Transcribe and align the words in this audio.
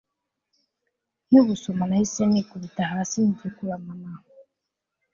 nkibusoma 1.27 1.83
nahise 1.89 2.21
nikubita 2.31 2.81
hasi 2.91 3.17
ndekura 3.29 3.75
mama 3.85 4.11